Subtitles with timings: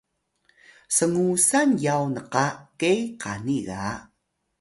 [0.95, 2.45] sngusan yaw nqa
[2.79, 3.83] ke qani ga